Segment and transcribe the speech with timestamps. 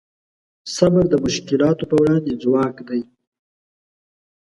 [0.75, 3.01] صبر د مشکلاتو په وړاندې ځواک دی.